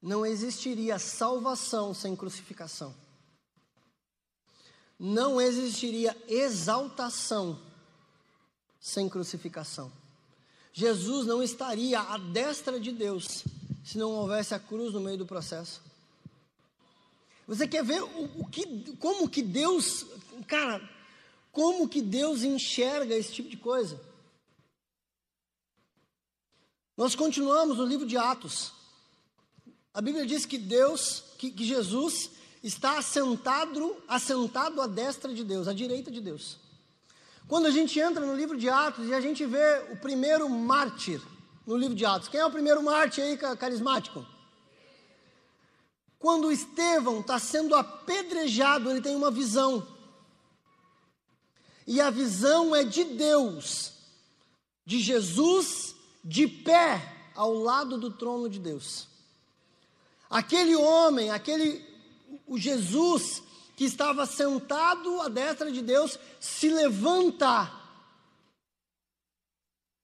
Não 0.00 0.24
existiria 0.24 1.00
salvação 1.00 1.92
sem 1.92 2.14
crucificação. 2.14 2.94
Não 4.96 5.40
existiria 5.40 6.16
exaltação 6.28 7.60
sem 8.78 9.08
crucificação. 9.08 9.90
Jesus 10.72 11.26
não 11.26 11.42
estaria 11.42 12.00
à 12.00 12.18
destra 12.18 12.78
de 12.78 12.92
Deus 12.92 13.42
se 13.84 13.98
não 13.98 14.12
houvesse 14.12 14.54
a 14.54 14.60
cruz 14.60 14.92
no 14.92 15.00
meio 15.00 15.18
do 15.18 15.26
processo. 15.26 15.82
Você 17.48 17.66
quer 17.66 17.84
ver 17.84 18.02
o, 18.02 18.42
o 18.42 18.46
que, 18.46 18.96
como 18.96 19.28
que 19.28 19.42
Deus, 19.42 20.06
cara, 20.46 20.95
como 21.56 21.88
que 21.88 22.02
Deus 22.02 22.42
enxerga 22.42 23.14
esse 23.14 23.32
tipo 23.32 23.48
de 23.48 23.56
coisa? 23.56 23.98
Nós 26.94 27.14
continuamos 27.14 27.78
no 27.78 27.86
livro 27.86 28.06
de 28.06 28.14
Atos. 28.14 28.72
A 29.94 30.02
Bíblia 30.02 30.26
diz 30.26 30.44
que 30.44 30.58
Deus, 30.58 31.24
que, 31.38 31.50
que 31.50 31.64
Jesus 31.64 32.30
está 32.62 32.98
assentado, 32.98 33.96
assentado 34.06 34.82
à 34.82 34.86
destra 34.86 35.32
de 35.32 35.42
Deus, 35.42 35.66
à 35.66 35.72
direita 35.72 36.10
de 36.10 36.20
Deus. 36.20 36.58
Quando 37.48 37.64
a 37.64 37.70
gente 37.70 37.98
entra 37.98 38.26
no 38.26 38.36
livro 38.36 38.58
de 38.58 38.68
Atos 38.68 39.08
e 39.08 39.14
a 39.14 39.20
gente 39.22 39.46
vê 39.46 39.82
o 39.90 39.96
primeiro 39.96 40.50
mártir 40.50 41.22
no 41.66 41.74
livro 41.74 41.94
de 41.94 42.04
Atos. 42.04 42.28
Quem 42.28 42.38
é 42.38 42.44
o 42.44 42.50
primeiro 42.50 42.82
mártir 42.82 43.24
aí 43.24 43.38
carismático? 43.38 44.26
Quando 46.18 46.52
Estevão 46.52 47.20
está 47.20 47.38
sendo 47.38 47.74
apedrejado, 47.74 48.90
ele 48.90 49.00
tem 49.00 49.16
uma 49.16 49.30
visão. 49.30 49.95
E 51.86 52.00
a 52.00 52.10
visão 52.10 52.74
é 52.74 52.82
de 52.82 53.04
Deus, 53.04 53.92
de 54.84 55.00
Jesus 55.00 55.94
de 56.24 56.48
pé 56.48 57.30
ao 57.34 57.54
lado 57.54 57.96
do 57.96 58.10
trono 58.10 58.48
de 58.48 58.58
Deus. 58.58 59.06
Aquele 60.28 60.74
homem, 60.74 61.30
aquele 61.30 61.84
o 62.46 62.58
Jesus 62.58 63.42
que 63.76 63.84
estava 63.84 64.26
sentado 64.26 65.20
à 65.20 65.28
destra 65.28 65.70
de 65.70 65.82
Deus, 65.82 66.18
se 66.40 66.68
levanta. 66.68 67.70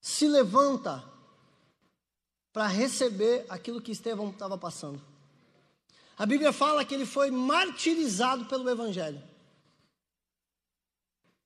Se 0.01 0.29
levanta 0.29 1.03
para 2.53 2.67
receber 2.67 3.47
aquilo 3.49 3.81
que 3.81 3.93
Estevão 3.93 4.31
estava 4.31 4.59
passando. 4.59 5.01
A 6.19 6.27
Bíblia 6.27 6.53
fala 6.53 6.85
que 6.85 6.95
ele 6.95 7.07
foi 7.07 7.31
martirizado 7.31 8.45
pelo 8.45 8.69
Evangelho. 8.69 9.23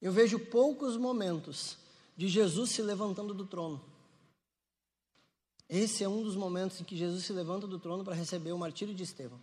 Eu 0.01 0.13
vejo 0.13 0.39
poucos 0.39 0.97
momentos 0.97 1.79
de 2.17 2.29
Jesus 2.29 2.71
se 2.71 2.83
levantando 2.83 3.35
do 3.35 3.47
trono. 3.47 3.83
Esse 5.69 6.05
é 6.05 6.09
um 6.09 6.23
dos 6.23 6.37
momentos 6.37 6.81
em 6.81 6.85
que 6.85 6.97
Jesus 6.97 7.25
se 7.25 7.33
levanta 7.33 7.67
do 7.67 7.79
trono 7.79 8.05
para 8.05 8.15
receber 8.15 8.53
o 8.53 8.59
martírio 8.59 8.95
de 8.95 9.03
Estevão. 9.03 9.41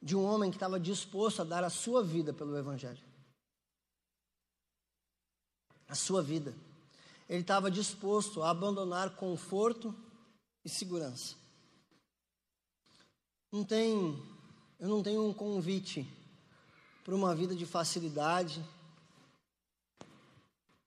De 0.00 0.16
um 0.16 0.24
homem 0.24 0.50
que 0.50 0.56
estava 0.56 0.80
disposto 0.80 1.42
a 1.42 1.44
dar 1.44 1.62
a 1.62 1.70
sua 1.70 2.02
vida 2.02 2.32
pelo 2.32 2.56
Evangelho. 2.56 3.02
A 5.88 5.94
sua 5.94 6.22
vida. 6.22 6.54
Ele 7.28 7.40
estava 7.40 7.70
disposto 7.70 8.42
a 8.42 8.50
abandonar 8.50 9.16
conforto 9.16 9.94
e 10.64 10.68
segurança. 10.68 11.34
Não 13.52 13.64
tem, 13.64 14.22
eu 14.78 14.88
não 14.88 15.02
tenho 15.02 15.24
um 15.24 15.34
convite 15.34 16.08
para 17.04 17.14
uma 17.14 17.34
vida 17.34 17.54
de 17.54 17.66
facilidade, 17.66 18.64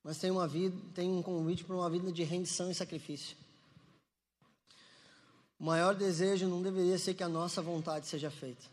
mas 0.10 0.18
tem 0.18 0.32
uma 0.32 0.48
vida, 0.48 0.76
tem 0.96 1.08
um 1.08 1.22
convite 1.22 1.64
para 1.64 1.76
uma 1.76 1.88
vida 1.88 2.12
de 2.12 2.24
rendição 2.24 2.72
e 2.72 2.74
sacrifício. 2.74 3.38
O 5.60 5.64
maior 5.64 5.94
desejo 5.94 6.48
não 6.48 6.64
deveria 6.64 6.98
ser 6.98 7.14
que 7.14 7.22
a 7.22 7.30
nossa 7.30 7.62
vontade 7.62 8.08
seja 8.08 8.32
feita, 8.32 8.66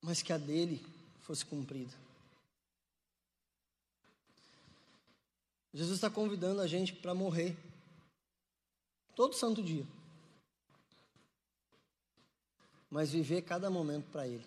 mas 0.00 0.22
que 0.22 0.32
a 0.32 0.38
dele 0.38 0.82
fosse 1.20 1.44
cumprida. 1.44 1.92
Jesus 5.74 5.98
está 5.98 6.08
convidando 6.08 6.62
a 6.62 6.66
gente 6.66 6.94
para 6.94 7.12
morrer 7.12 7.54
todo 9.14 9.34
santo 9.34 9.62
dia 9.62 9.86
mas 12.90 13.10
viver 13.10 13.42
cada 13.42 13.68
momento 13.68 14.10
para 14.10 14.26
Ele. 14.26 14.46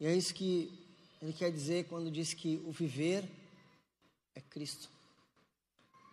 E 0.00 0.06
é 0.06 0.16
isso 0.16 0.32
que 0.32 0.72
Ele 1.20 1.32
quer 1.32 1.50
dizer 1.50 1.88
quando 1.88 2.10
diz 2.10 2.32
que 2.32 2.56
o 2.64 2.72
viver 2.72 3.28
é 4.34 4.40
Cristo 4.40 4.88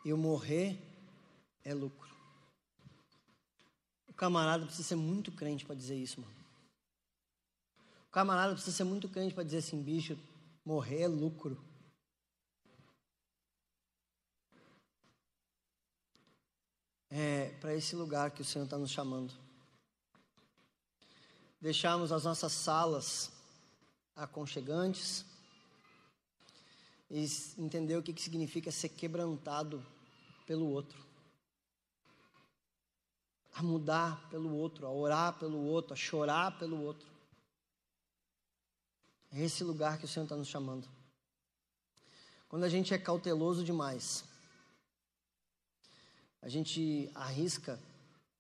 e 0.04 0.12
o 0.12 0.18
morrer 0.18 0.78
é 1.64 1.74
lucro. 1.74 2.10
O 4.08 4.14
camarada 4.14 4.66
precisa 4.66 4.88
ser 4.88 4.96
muito 4.96 5.32
crente 5.32 5.66
para 5.66 5.76
dizer 5.76 5.96
isso, 5.96 6.22
mano. 6.22 6.36
O 8.08 8.12
camarada 8.12 8.54
precisa 8.54 8.76
ser 8.76 8.84
muito 8.84 9.10
crente 9.10 9.34
para 9.34 9.44
dizer 9.44 9.58
assim, 9.58 9.82
bicho, 9.82 10.18
morrer 10.64 11.02
é 11.02 11.08
lucro. 11.08 11.62
É 17.10 17.50
para 17.60 17.76
esse 17.76 17.96
lugar 17.96 18.32
que 18.32 18.42
o 18.42 18.46
Senhor 18.46 18.66
está 18.66 18.78
nos 18.78 18.92
chamando 18.92 19.34
deixarmos 21.66 22.12
as 22.12 22.24
nossas 22.24 22.52
salas 22.52 23.32
aconchegantes 24.16 25.26
e 27.10 27.26
entender 27.58 27.98
o 27.98 28.04
que, 28.04 28.14
que 28.14 28.22
significa 28.22 28.72
ser 28.72 28.90
quebrantado 28.90 29.86
pelo 30.46 30.68
outro. 30.68 31.04
A 33.54 33.64
mudar 33.64 34.30
pelo 34.30 34.54
outro, 34.56 34.86
a 34.86 34.92
orar 34.92 35.38
pelo 35.38 35.60
outro, 35.64 35.94
a 35.94 35.98
chorar 35.98 36.58
pelo 36.58 36.82
outro. 36.82 37.08
É 39.32 39.42
esse 39.42 39.64
lugar 39.64 39.98
que 39.98 40.06
o 40.06 40.08
Senhor 40.08 40.26
está 40.26 40.36
nos 40.36 40.48
chamando. 40.48 40.88
Quando 42.48 42.64
a 42.64 42.70
gente 42.70 42.94
é 42.94 42.98
cauteloso 42.98 43.64
demais, 43.64 44.24
a 46.42 46.48
gente 46.48 47.10
arrisca 47.16 47.80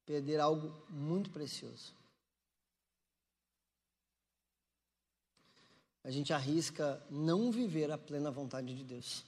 perder 0.05 0.39
algo 0.39 0.71
muito 0.89 1.29
precioso. 1.31 1.93
A 6.05 6.11
gente 6.11 6.31
arrisca 6.31 7.01
não 7.09 7.51
viver 7.51 7.91
a 7.91 7.97
plena 7.97 8.29
vontade 8.29 8.75
de 8.75 8.83
Deus. 8.83 9.25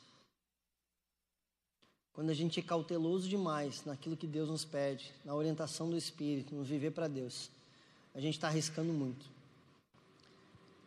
Quando 2.13 2.29
a 2.29 2.35
gente 2.35 2.59
é 2.59 2.63
cauteloso 2.63 3.27
demais 3.27 3.83
naquilo 3.83 4.15
que 4.15 4.27
Deus 4.27 4.47
nos 4.47 4.63
pede, 4.63 5.11
na 5.25 5.33
orientação 5.33 5.89
do 5.89 5.97
Espírito, 5.97 6.53
no 6.53 6.63
viver 6.63 6.91
para 6.91 7.07
Deus, 7.07 7.49
a 8.13 8.21
gente 8.21 8.35
está 8.35 8.47
arriscando 8.47 8.93
muito. 8.93 9.25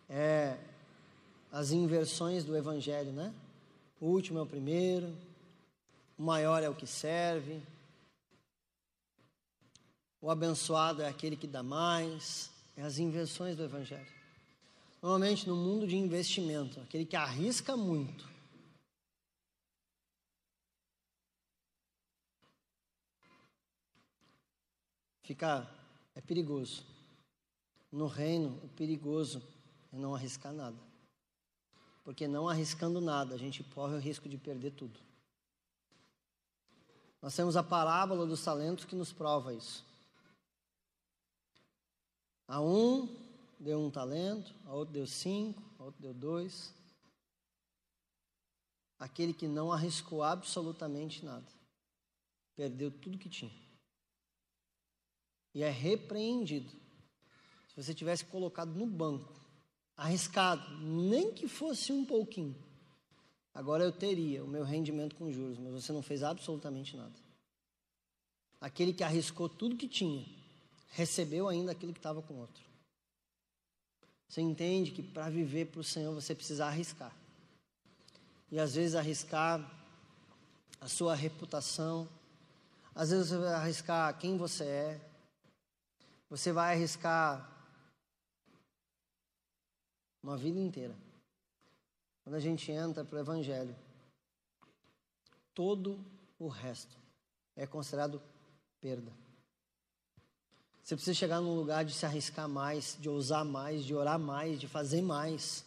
É 0.09 0.57
as 1.51 1.73
inversões 1.73 2.45
do 2.45 2.57
Evangelho, 2.57 3.11
né? 3.11 3.35
O 4.01 4.07
último 4.07 4.39
é 4.39 4.43
o 4.43 4.47
primeiro, 4.47 5.13
o 6.17 6.23
maior 6.23 6.63
é 6.63 6.69
o 6.69 6.75
que 6.75 6.87
serve, 6.87 7.61
o 10.21 10.31
abençoado 10.31 11.03
é 11.03 11.09
aquele 11.09 11.37
que 11.37 11.49
dá 11.49 11.65
mais, 11.65 12.49
é 12.77 12.83
as 12.83 12.99
inversões 12.99 13.57
do 13.57 13.65
Evangelho. 13.65 14.20
Normalmente 15.03 15.49
no 15.49 15.57
mundo 15.57 15.87
de 15.87 15.97
investimento, 15.97 16.79
aquele 16.81 17.07
que 17.07 17.17
arrisca 17.17 17.77
muito, 17.77 18.29
fica 25.23 25.67
é 26.15 26.21
perigoso. 26.21 26.85
No 27.91 28.07
reino, 28.07 28.61
o 28.63 28.69
perigoso 28.69 29.43
é 29.93 29.97
não 29.97 30.15
arriscar 30.15 30.53
nada. 30.53 30.77
Porque 32.05 32.29
não 32.29 32.49
arriscando 32.49 33.01
nada, 33.01 33.35
a 33.35 33.39
gente 33.39 33.63
corre 33.63 33.95
o 33.95 34.01
risco 34.01 34.29
de 34.29 34.37
perder 34.37 34.73
tudo. 34.73 34.99
Nós 37.23 37.35
temos 37.35 37.57
a 37.57 37.63
parábola 37.63 38.27
dos 38.27 38.43
talentos 38.43 38.85
que 38.85 38.97
nos 38.97 39.13
prova 39.13 39.55
isso. 39.55 39.85
A 42.49 42.61
um 42.61 43.30
deu 43.61 43.81
um 43.81 43.91
talento, 43.91 44.55
a 44.67 44.73
outro 44.73 44.95
deu 44.95 45.07
cinco, 45.07 45.63
a 45.79 45.85
outro 45.85 46.01
deu 46.01 46.15
dois. 46.15 46.75
Aquele 48.99 49.33
que 49.33 49.49
não 49.49 49.73
arriscou 49.73 50.23
absolutamente 50.23 51.25
nada, 51.25 51.47
perdeu 52.57 52.91
tudo 52.91 53.19
que 53.19 53.29
tinha 53.29 53.71
e 55.55 55.63
é 55.63 55.71
repreendido. 55.71 56.71
Se 57.69 57.83
você 57.83 57.95
tivesse 57.95 58.25
colocado 58.25 58.73
no 58.75 58.87
banco, 58.87 59.33
arriscado, 59.97 60.79
nem 60.79 61.33
que 61.33 61.49
fosse 61.49 61.93
um 61.93 62.05
pouquinho, 62.05 62.57
agora 63.55 63.85
eu 63.85 63.93
teria 63.93 64.45
o 64.45 64.49
meu 64.49 64.65
rendimento 64.65 65.17
com 65.17 65.31
juros, 65.31 65.59
mas 65.59 65.73
você 65.73 65.93
não 65.93 66.03
fez 66.03 66.23
absolutamente 66.23 66.97
nada. 66.97 67.15
Aquele 68.61 68.93
que 68.93 69.03
arriscou 69.03 69.49
tudo 69.49 69.77
que 69.77 69.89
tinha, 69.89 70.27
recebeu 70.91 71.49
ainda 71.49 71.73
aquilo 71.73 71.93
que 71.93 71.99
estava 71.99 72.21
com 72.21 72.35
outro. 72.35 72.63
Você 74.31 74.41
entende 74.41 74.93
que 74.93 75.03
para 75.03 75.29
viver 75.29 75.67
para 75.67 75.81
o 75.81 75.85
Senhor 75.85 76.15
você 76.15 76.37
precisa 76.37 76.65
arriscar. 76.65 77.13
E 78.49 78.61
às 78.61 78.77
vezes 78.77 78.95
arriscar 78.95 79.69
a 80.81 80.87
sua 80.87 81.17
reputação, 81.17 82.09
às 82.95 83.11
vezes 83.11 83.31
você 83.31 83.39
vai 83.39 83.55
arriscar 83.55 84.19
quem 84.19 84.37
você 84.37 84.65
é, 84.65 85.01
você 86.29 86.53
vai 86.53 86.77
arriscar 86.77 87.45
uma 90.23 90.37
vida 90.37 90.61
inteira. 90.61 90.97
Quando 92.23 92.37
a 92.37 92.41
gente 92.41 92.71
entra 92.71 93.05
para 93.05 93.17
o 93.17 93.21
Evangelho, 93.21 93.75
todo 95.53 95.99
o 96.39 96.47
resto 96.47 96.97
é 97.57 97.67
considerado 97.67 98.23
perda. 98.81 99.13
Você 100.91 100.97
precisa 100.97 101.15
chegar 101.15 101.41
num 101.41 101.55
lugar 101.55 101.85
de 101.85 101.95
se 101.95 102.05
arriscar 102.05 102.49
mais, 102.49 102.97
de 102.99 103.09
ousar 103.09 103.45
mais, 103.45 103.85
de 103.85 103.95
orar 103.95 104.19
mais, 104.19 104.59
de 104.59 104.67
fazer 104.67 105.01
mais. 105.01 105.65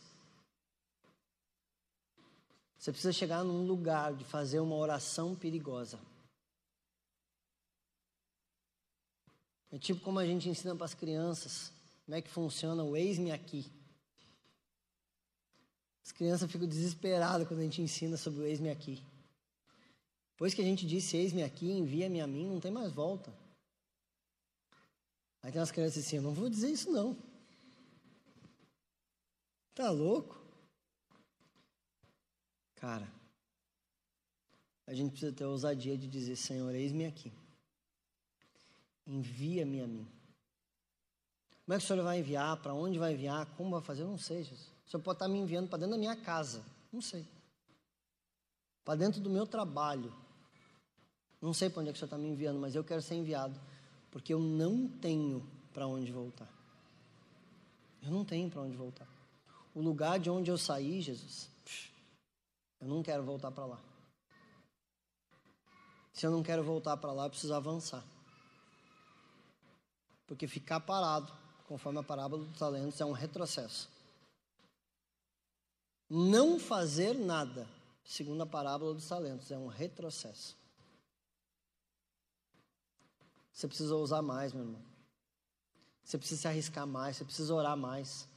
Você 2.77 2.91
precisa 2.91 3.13
chegar 3.13 3.41
num 3.41 3.65
lugar 3.65 4.13
de 4.13 4.25
fazer 4.25 4.59
uma 4.59 4.75
oração 4.75 5.33
perigosa. 5.33 5.97
É 9.71 9.79
tipo 9.79 10.01
como 10.01 10.19
a 10.19 10.25
gente 10.25 10.49
ensina 10.49 10.75
para 10.75 10.83
as 10.83 10.93
crianças 10.93 11.71
como 12.03 12.17
é 12.17 12.21
que 12.21 12.29
funciona 12.29 12.83
o 12.83 12.97
eis-me 12.97 13.31
aqui. 13.31 13.71
As 16.03 16.11
crianças 16.11 16.51
ficam 16.51 16.67
desesperadas 16.67 17.47
quando 17.47 17.61
a 17.61 17.63
gente 17.63 17.81
ensina 17.81 18.17
sobre 18.17 18.41
o 18.41 18.45
eis-me 18.45 18.69
aqui. 18.69 19.01
Depois 20.33 20.53
que 20.53 20.59
a 20.59 20.65
gente 20.65 20.85
disse 20.85 21.15
eis-me 21.15 21.43
aqui, 21.43 21.71
envia-me 21.71 22.19
a 22.19 22.27
mim, 22.27 22.45
não 22.45 22.59
tem 22.59 22.71
mais 22.71 22.91
volta. 22.91 23.41
Aí 25.43 25.51
tem 25.51 25.59
umas 25.59 25.71
crianças 25.71 26.03
assim, 26.03 26.15
eu 26.15 26.23
não 26.23 26.33
vou 26.33 26.49
dizer 26.49 26.71
isso 26.71 26.89
não. 26.91 27.15
Tá 29.75 29.91
louco? 29.91 30.41
Cara, 32.75 33.07
a 34.87 34.93
gente 34.95 35.11
precisa 35.11 35.31
ter 35.31 35.43
a 35.43 35.49
ousadia 35.49 35.95
de 35.95 36.07
dizer, 36.07 36.35
Senhor, 36.35 36.73
eis-me 36.73 37.05
aqui 37.05 37.31
envia-me 39.05 39.81
a 39.81 39.87
mim. 39.87 40.07
Como 41.65 41.75
é 41.75 41.77
que 41.77 41.83
o 41.83 41.87
Senhor 41.87 42.03
vai 42.03 42.19
enviar? 42.19 42.57
Para 42.57 42.73
onde 42.73 42.99
vai 42.99 43.13
enviar? 43.13 43.45
Como 43.55 43.71
vai 43.71 43.81
fazer? 43.81 44.03
Eu 44.03 44.07
não 44.07 44.17
sei, 44.17 44.43
Jesus. 44.43 44.71
O 44.85 44.91
Senhor 44.91 45.03
pode 45.03 45.15
estar 45.15 45.27
me 45.27 45.39
enviando 45.39 45.69
para 45.69 45.79
dentro 45.79 45.91
da 45.91 45.97
minha 45.97 46.15
casa. 46.15 46.63
Não 46.91 47.01
sei. 47.01 47.25
Para 48.83 48.95
dentro 48.95 49.21
do 49.21 49.29
meu 49.29 49.47
trabalho. 49.47 50.13
Não 51.41 51.53
sei 51.53 51.69
para 51.69 51.81
onde 51.81 51.89
é 51.89 51.93
que 51.93 51.97
o 51.97 51.99
Senhor 51.99 52.07
está 52.07 52.17
me 52.17 52.27
enviando, 52.27 52.59
mas 52.59 52.75
eu 52.75 52.83
quero 52.83 53.01
ser 53.01 53.15
enviado. 53.15 53.59
Porque 54.13 54.31
eu 54.31 54.39
não 54.39 54.87
tenho 54.87 55.43
para 55.73 55.87
onde 55.87 56.11
voltar. 56.11 56.47
Eu 57.99 58.11
não 58.11 58.23
tenho 58.23 58.47
para 58.47 58.61
onde 58.61 58.77
voltar. 58.77 59.07
O 59.73 59.81
lugar 59.81 60.19
de 60.19 60.29
onde 60.29 60.51
eu 60.51 60.57
saí, 60.57 61.01
Jesus, 61.01 61.49
eu 62.79 62.87
não 62.87 63.01
quero 63.01 63.23
voltar 63.23 63.49
para 63.49 63.65
lá. 63.65 63.81
Se 66.13 66.27
eu 66.27 66.31
não 66.31 66.43
quero 66.43 66.63
voltar 66.63 66.95
para 66.95 67.11
lá, 67.11 67.25
eu 67.25 67.29
preciso 67.31 67.55
avançar. 67.55 68.03
Porque 70.27 70.47
ficar 70.47 70.79
parado, 70.79 71.33
conforme 71.67 71.97
a 71.97 72.03
parábola 72.03 72.45
dos 72.45 72.59
talentos, 72.59 73.01
é 73.01 73.05
um 73.05 73.13
retrocesso. 73.13 73.89
Não 76.07 76.59
fazer 76.59 77.15
nada, 77.15 77.67
segundo 78.05 78.43
a 78.43 78.45
parábola 78.45 78.93
dos 78.93 79.07
talentos, 79.07 79.49
é 79.49 79.57
um 79.57 79.65
retrocesso. 79.65 80.55
Você 83.53 83.67
precisa 83.67 83.95
ousar 83.95 84.21
mais, 84.21 84.51
meu 84.51 84.63
irmão. 84.63 84.81
Você 86.03 86.17
precisa 86.17 86.41
se 86.41 86.47
arriscar 86.47 86.85
mais, 86.85 87.15
você 87.15 87.23
precisa 87.23 87.53
orar 87.53 87.77
mais. 87.77 88.27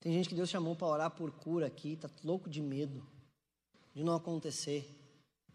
Tem 0.00 0.12
gente 0.12 0.28
que 0.28 0.34
Deus 0.34 0.50
chamou 0.50 0.76
para 0.76 0.88
orar 0.88 1.10
por 1.10 1.30
cura 1.30 1.66
aqui, 1.66 1.96
tá 1.96 2.10
louco 2.22 2.50
de 2.50 2.60
medo 2.60 3.02
de 3.94 4.04
não 4.04 4.14
acontecer. 4.14 4.88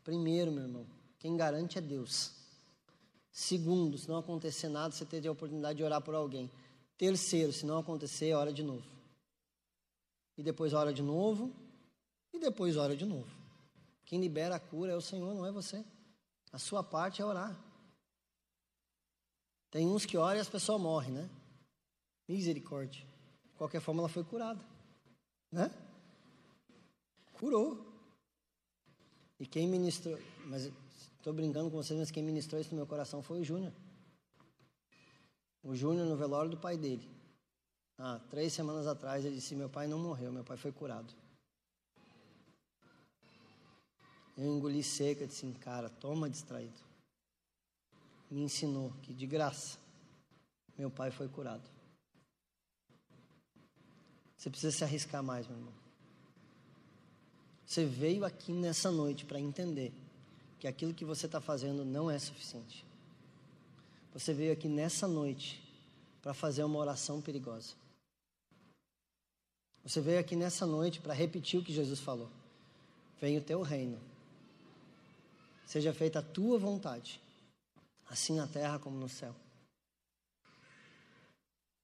Primeiro, 0.04 0.52
meu 0.52 0.64
irmão, 0.64 0.86
quem 1.18 1.38
garante 1.38 1.78
é 1.78 1.82
Deus. 1.82 2.34
Segundo, 3.32 3.98
se 3.98 4.10
não 4.10 4.18
acontecer 4.18 4.68
nada, 4.68 4.94
você 4.94 5.06
ter 5.06 5.26
a 5.28 5.32
oportunidade 5.32 5.78
de 5.78 5.84
orar 5.84 6.02
por 6.02 6.14
alguém. 6.14 6.52
Terceiro, 6.98 7.54
se 7.54 7.66
não 7.66 7.78
acontecer, 7.78 8.34
ora 8.34 8.52
de 8.52 8.62
novo. 8.62 8.86
E 10.38 10.44
depois 10.44 10.74
ora 10.74 10.94
de 10.94 11.02
novo. 11.02 11.54
E 12.34 12.40
depois 12.40 12.76
ora 12.76 12.96
de 12.96 13.06
novo. 13.06 13.32
Quem 14.06 14.20
libera 14.20 14.56
a 14.56 14.60
cura 14.60 14.92
é 14.92 14.96
o 14.96 15.02
Senhor, 15.02 15.34
não 15.34 15.46
é 15.46 15.52
você. 15.52 15.84
A 16.52 16.58
sua 16.58 16.84
parte 16.84 17.22
é 17.22 17.26
orar. 17.26 17.58
Tem 19.74 19.88
uns 19.88 20.06
que 20.06 20.18
oram 20.18 20.38
e 20.38 20.40
as 20.40 20.48
pessoas 20.48 20.80
morrem, 20.80 21.12
né? 21.12 21.30
Misericórdia. 22.30 23.02
De 23.02 23.58
qualquer 23.58 23.82
forma, 23.82 24.02
ela 24.02 24.10
foi 24.10 24.24
curada. 24.24 24.64
Né? 25.52 25.74
Curou. 27.34 27.84
E 29.40 29.48
quem 29.48 29.68
ministrou. 29.68 30.20
Mas 30.46 30.72
Estou 31.24 31.32
brincando 31.32 31.72
com 31.72 31.78
vocês, 31.78 31.98
mas 31.98 32.12
quem 32.12 32.22
ministrou 32.22 32.60
isso 32.60 32.72
no 32.72 32.76
meu 32.76 32.86
coração 32.86 33.24
foi 33.24 33.40
o 33.40 33.46
Júnior. 33.46 33.72
O 35.64 35.74
Júnior 35.74 36.06
no 36.06 36.18
velório 36.18 36.52
do 36.52 36.58
pai 36.58 36.76
dele. 36.76 37.10
Ah, 37.98 38.20
três 38.30 38.52
semanas 38.52 38.86
atrás 38.86 39.24
ele 39.24 39.36
disse: 39.36 39.56
Meu 39.56 39.70
pai 39.70 39.88
não 39.88 39.98
morreu, 39.98 40.34
meu 40.34 40.44
pai 40.44 40.58
foi 40.58 40.74
curado. 40.74 41.14
Eu 44.38 44.58
engoli 44.58 44.84
seca 44.84 45.26
disse: 45.26 45.50
Cara, 45.62 45.90
toma 45.90 46.30
distraído. 46.30 46.78
Me 48.34 48.42
ensinou 48.42 48.92
que 49.04 49.14
de 49.14 49.28
graça 49.28 49.78
meu 50.76 50.90
pai 50.90 51.12
foi 51.12 51.30
curado. 51.30 51.62
Você 54.36 54.50
precisa 54.50 54.76
se 54.76 54.84
arriscar 54.84 55.22
mais, 55.22 55.48
meu 55.48 55.56
irmão. 55.56 55.74
Você 57.64 57.86
veio 57.86 58.26
aqui 58.26 58.52
nessa 58.52 58.90
noite 58.90 59.24
para 59.24 59.40
entender 59.40 59.94
que 60.60 60.68
aquilo 60.68 60.96
que 60.96 61.06
você 61.06 61.28
está 61.28 61.40
fazendo 61.40 61.86
não 61.86 62.10
é 62.10 62.18
suficiente. 62.18 62.84
Você 64.16 64.34
veio 64.34 64.52
aqui 64.52 64.68
nessa 64.68 65.08
noite 65.08 65.62
para 66.20 66.34
fazer 66.34 66.64
uma 66.64 66.80
oração 66.80 67.22
perigosa. 67.22 67.76
Você 69.84 70.02
veio 70.02 70.20
aqui 70.20 70.36
nessa 70.36 70.66
noite 70.66 71.00
para 71.00 71.14
repetir 71.14 71.60
o 71.60 71.64
que 71.64 71.72
Jesus 71.72 72.00
falou: 72.00 72.32
Venha 73.22 73.40
o 73.40 73.44
teu 73.44 73.62
reino, 73.62 74.00
seja 75.68 75.94
feita 75.94 76.18
a 76.18 76.24
tua 76.24 76.58
vontade, 76.58 77.22
assim 78.08 78.36
na 78.36 78.48
terra 78.48 78.80
como 78.80 78.98
no 78.98 79.10
céu. 79.10 79.36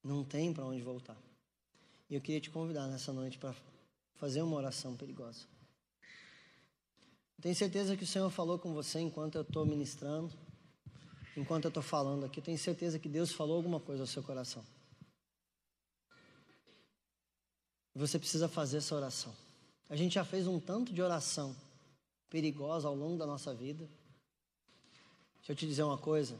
Não 0.03 0.23
tem 0.23 0.53
para 0.53 0.65
onde 0.65 0.81
voltar. 0.81 1.17
E 2.09 2.15
eu 2.15 2.21
queria 2.21 2.41
te 2.41 2.49
convidar 2.49 2.87
nessa 2.87 3.13
noite 3.13 3.37
para 3.37 3.53
fazer 4.15 4.41
uma 4.41 4.55
oração 4.55 4.95
perigosa. 4.95 5.45
Eu 7.37 7.43
tenho 7.43 7.55
certeza 7.55 7.95
que 7.95 8.03
o 8.03 8.07
Senhor 8.07 8.29
falou 8.29 8.59
com 8.59 8.73
você 8.73 8.99
enquanto 8.99 9.35
eu 9.35 9.43
estou 9.43 9.65
ministrando, 9.65 10.33
enquanto 11.37 11.65
eu 11.65 11.69
estou 11.69 11.83
falando 11.83 12.25
aqui. 12.25 12.41
Tenho 12.41 12.57
certeza 12.57 12.99
que 12.99 13.07
Deus 13.07 13.31
falou 13.31 13.55
alguma 13.55 13.79
coisa 13.79 14.03
ao 14.03 14.07
seu 14.07 14.23
coração. 14.23 14.65
Você 17.95 18.17
precisa 18.17 18.47
fazer 18.47 18.77
essa 18.77 18.95
oração. 18.95 19.35
A 19.89 19.95
gente 19.95 20.13
já 20.13 20.23
fez 20.25 20.47
um 20.47 20.59
tanto 20.59 20.93
de 20.93 21.01
oração 21.01 21.55
perigosa 22.29 22.87
ao 22.87 22.95
longo 22.95 23.17
da 23.17 23.25
nossa 23.25 23.53
vida. 23.53 23.89
Deixa 25.49 25.63
eu 25.63 25.67
te 25.67 25.67
dizer 25.67 25.81
uma 25.81 25.97
coisa. 25.97 26.37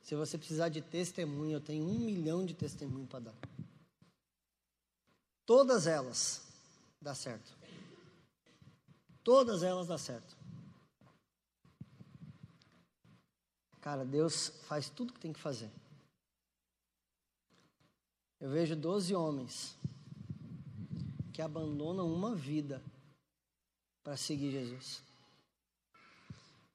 Se 0.00 0.14
você 0.14 0.38
precisar 0.38 0.68
de 0.68 0.80
testemunho, 0.80 1.54
eu 1.54 1.60
tenho 1.60 1.84
um 1.84 1.98
milhão 1.98 2.46
de 2.46 2.54
testemunhos 2.54 3.08
para 3.08 3.18
dar. 3.18 3.34
Todas 5.44 5.88
elas 5.88 6.46
dá 7.00 7.12
certo. 7.12 7.52
Todas 9.24 9.64
elas 9.64 9.88
dá 9.88 9.98
certo. 9.98 10.36
Cara, 13.80 14.04
Deus 14.04 14.50
faz 14.68 14.88
tudo 14.88 15.12
que 15.12 15.18
tem 15.18 15.32
que 15.32 15.40
fazer. 15.40 15.72
Eu 18.38 18.48
vejo 18.48 18.76
12 18.76 19.12
homens 19.12 19.76
que 21.32 21.42
abandonam 21.42 22.14
uma 22.14 22.32
vida 22.32 22.80
para 24.04 24.16
seguir 24.16 24.52
Jesus. 24.52 25.05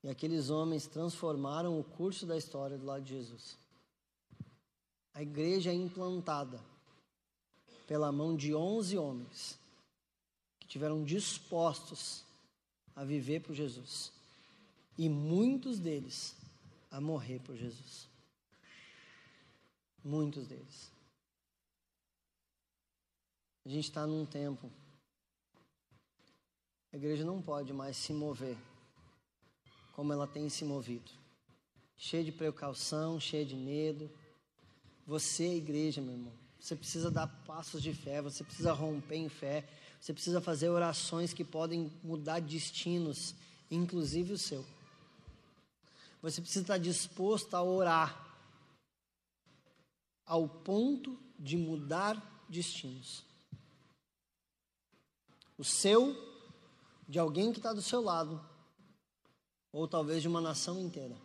E 0.04 0.10
aqueles 0.10 0.50
homens 0.50 0.88
transformaram 0.88 1.80
o 1.80 1.84
curso 1.84 2.26
da 2.26 2.38
história 2.38 2.78
do 2.78 2.86
lado 2.86 3.04
de 3.04 3.16
Jesus. 3.16 3.58
A 5.14 5.22
igreja 5.22 5.70
é 5.70 5.74
implantada 5.74 6.60
pela 7.86 8.12
mão 8.12 8.36
de 8.36 8.56
11 8.56 8.98
homens 8.98 9.60
que 10.60 10.68
tiveram 10.68 11.04
dispostos 11.04 12.24
a 12.96 13.04
viver 13.04 13.42
por 13.42 13.54
Jesus. 13.54 14.12
E 14.98 15.08
muitos 15.08 15.78
deles 15.78 16.36
a 16.90 17.00
morrer 17.00 17.40
por 17.40 17.56
Jesus. 17.56 18.08
Muitos 20.04 20.48
deles. 20.48 20.92
A 23.66 23.70
gente 23.70 23.86
está 23.86 24.08
num 24.08 24.26
tempo. 24.26 24.72
A 26.92 26.98
igreja 26.98 27.24
não 27.24 27.42
pode 27.42 27.72
mais 27.72 27.96
se 27.96 28.12
mover 28.14 28.58
como 30.02 30.14
ela 30.14 30.26
tem 30.26 30.50
se 30.50 30.66
movido. 30.66 31.12
Cheia 31.96 32.24
de 32.24 32.32
precaução, 32.32 33.20
cheia 33.20 33.46
de 33.46 33.56
medo. 33.56 34.10
Você 35.06 35.44
é 35.44 35.56
igreja, 35.58 36.02
meu 36.02 36.14
irmão. 36.14 36.34
Você 36.60 36.76
precisa 36.76 37.12
dar 37.12 37.28
passos 37.46 37.84
de 37.84 37.94
fé, 37.94 38.20
você 38.20 38.44
precisa 38.44 38.74
romper 38.74 39.18
em 39.18 39.30
fé, 39.30 39.64
você 40.00 40.12
precisa 40.12 40.42
fazer 40.42 40.70
orações 40.70 41.34
que 41.34 41.44
podem 41.44 41.92
mudar 42.04 42.40
destinos, 42.40 43.36
inclusive 43.70 44.34
o 44.34 44.40
seu. 44.40 44.66
Você 46.20 46.42
precisa 46.42 46.64
estar 46.64 46.80
disposto 46.80 47.54
a 47.54 47.62
orar 47.62 48.28
ao 50.26 50.50
ponto 50.50 51.16
de 51.38 51.56
mudar 51.56 52.44
destinos. 52.50 53.24
O 55.60 55.64
seu, 55.64 56.18
de 57.08 57.20
alguém 57.20 57.52
que 57.52 57.60
está 57.60 57.72
do 57.72 57.84
seu 57.84 58.02
lado, 58.02 58.50
ou 59.72 59.88
talvez 59.88 60.22
de 60.22 60.28
uma 60.28 60.42
nação 60.42 60.80
inteira. 60.80 61.16